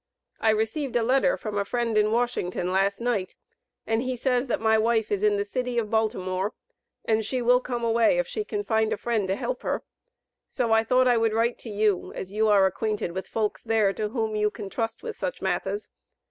I 0.39 0.49
recived 0.51 0.95
a 0.95 1.03
letter 1.03 1.37
from 1.37 1.59
a 1.59 1.63
frend 1.63 1.95
in 1.95 2.11
Washington 2.11 2.71
last 2.71 2.99
night 2.99 3.35
and 3.85 4.01
he 4.01 4.15
says 4.15 4.47
that 4.47 4.59
my 4.59 4.75
wife 4.75 5.11
is 5.11 5.21
in 5.21 5.37
the 5.37 5.45
city 5.45 5.77
of 5.77 5.91
Baltimore, 5.91 6.53
and 7.05 7.23
she 7.23 7.39
will 7.39 7.59
come 7.61 7.83
away 7.83 8.17
if 8.17 8.27
she 8.27 8.43
can 8.43 8.63
find 8.63 8.91
a 8.91 8.97
frend 8.97 9.27
to 9.27 9.35
healp 9.35 9.61
hir, 9.61 9.83
so 10.47 10.71
I 10.73 10.83
thought 10.83 11.07
I 11.07 11.17
would 11.17 11.33
writ 11.33 11.59
to 11.59 11.69
you 11.69 12.11
as 12.15 12.31
you 12.31 12.47
are 12.47 12.65
acquanted 12.65 13.11
with 13.11 13.27
foulks 13.27 13.63
theare 13.63 13.93
to 13.97 14.09
howm 14.09 14.35
you 14.35 14.49
can 14.49 14.71
trust 14.71 15.03
with 15.03 15.15
such 15.15 15.39
matthas. 15.39 15.89